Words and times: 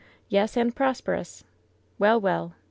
"Yes, 0.29 0.57
and 0.57 0.75
prosperous." 0.75 1.43
"Well, 1.99 2.19
well 2.19 2.55